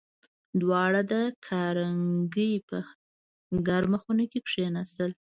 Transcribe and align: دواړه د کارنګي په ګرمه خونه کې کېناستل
دواړه 0.61 1.01
د 1.11 1.13
کارنګي 1.47 2.53
په 2.69 2.77
ګرمه 3.67 3.97
خونه 4.03 4.23
کې 4.31 4.39
کېناستل 4.49 5.11